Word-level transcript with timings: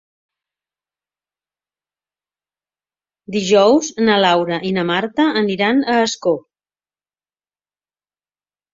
Dijous 3.37 3.93
na 4.09 4.17
Laura 4.25 4.59
i 4.71 4.75
na 4.81 4.89
Marta 4.95 5.29
aniran 5.45 5.87
a 5.97 6.01
Ascó. 6.11 6.37